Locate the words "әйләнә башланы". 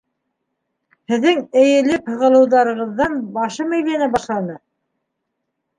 3.81-4.59